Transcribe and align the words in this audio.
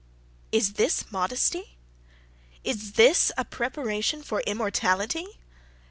Is 0.51 0.73
this 0.73 1.11
modesty? 1.11 1.77
Is 2.63 2.93
this 2.93 3.31
a 3.37 3.45
preparation 3.45 4.23
for 4.23 4.41
immortality? 4.47 5.37